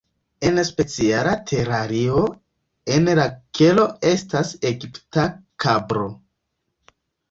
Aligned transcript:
En 0.51 0.57
speciala 0.69 1.33
terario 1.51 2.25
en 2.97 3.07
la 3.21 3.29
kelo 3.61 3.87
estas 4.17 4.53
egipta 4.75 5.31
kobro. 5.69 6.13